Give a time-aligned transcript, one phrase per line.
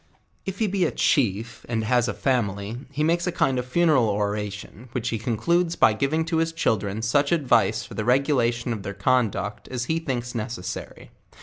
[0.47, 3.81] If he be a chief and has a family, he makes a kind of fu
[3.81, 8.73] neral oration, which he concludes by giving to his children such advice for the regulation
[8.73, 11.11] of their conduct as he thinks necessary.